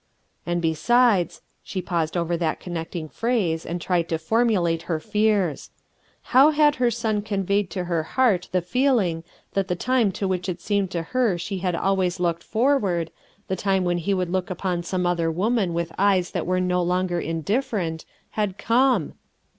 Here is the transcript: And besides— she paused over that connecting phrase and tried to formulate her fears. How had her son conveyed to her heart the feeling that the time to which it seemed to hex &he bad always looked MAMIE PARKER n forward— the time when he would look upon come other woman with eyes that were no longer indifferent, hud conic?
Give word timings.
And 0.47 0.63
besides— 0.63 1.43
she 1.63 1.79
paused 1.79 2.17
over 2.17 2.35
that 2.35 2.59
connecting 2.59 3.07
phrase 3.07 3.67
and 3.67 3.79
tried 3.79 4.09
to 4.09 4.17
formulate 4.17 4.81
her 4.89 4.99
fears. 4.99 5.69
How 6.33 6.49
had 6.49 6.77
her 6.77 6.89
son 6.89 7.21
conveyed 7.21 7.69
to 7.69 7.83
her 7.83 8.01
heart 8.01 8.49
the 8.51 8.63
feeling 8.63 9.23
that 9.53 9.67
the 9.67 9.75
time 9.75 10.11
to 10.13 10.27
which 10.27 10.49
it 10.49 10.59
seemed 10.59 10.89
to 10.89 11.03
hex 11.03 11.49
&he 11.49 11.61
bad 11.61 11.75
always 11.75 12.19
looked 12.19 12.41
MAMIE 12.41 12.51
PARKER 12.51 12.73
n 12.77 12.81
forward— 12.81 13.11
the 13.47 13.55
time 13.55 13.83
when 13.83 13.99
he 13.99 14.15
would 14.15 14.31
look 14.31 14.49
upon 14.49 14.81
come 14.81 15.05
other 15.05 15.29
woman 15.29 15.71
with 15.71 15.93
eyes 15.99 16.31
that 16.31 16.47
were 16.47 16.59
no 16.59 16.81
longer 16.81 17.19
indifferent, 17.19 18.03
hud 18.31 18.57
conic? 18.57 19.13